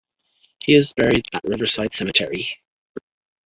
[0.57, 2.57] He is buried at Riverside Cemetery.